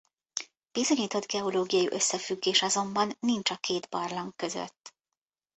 Bizonyított 0.71 1.25
geológiai 1.27 1.89
összefüggés 1.91 2.61
azonban 2.61 3.15
nincs 3.19 3.49
a 3.51 3.55
két 3.57 3.89
barlang 3.89 4.35
között. 4.35 4.95